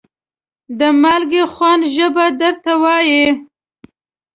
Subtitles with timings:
[0.79, 3.25] د مالګې خوند ژبه درته وایي.